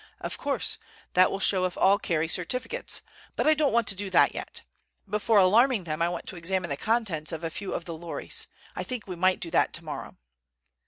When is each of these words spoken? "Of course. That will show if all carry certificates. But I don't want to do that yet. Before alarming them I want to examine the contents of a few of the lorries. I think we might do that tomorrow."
"Of 0.19 0.39
course. 0.39 0.79
That 1.13 1.29
will 1.29 1.39
show 1.39 1.63
if 1.65 1.77
all 1.77 1.99
carry 1.99 2.27
certificates. 2.27 3.03
But 3.35 3.45
I 3.45 3.53
don't 3.53 3.71
want 3.71 3.87
to 3.89 3.95
do 3.95 4.09
that 4.09 4.33
yet. 4.33 4.63
Before 5.07 5.37
alarming 5.37 5.83
them 5.83 6.01
I 6.01 6.09
want 6.09 6.25
to 6.29 6.35
examine 6.35 6.71
the 6.71 6.75
contents 6.75 7.31
of 7.31 7.43
a 7.43 7.51
few 7.51 7.71
of 7.75 7.85
the 7.85 7.93
lorries. 7.93 8.47
I 8.75 8.83
think 8.83 9.05
we 9.05 9.15
might 9.15 9.39
do 9.39 9.51
that 9.51 9.73
tomorrow." 9.73 10.17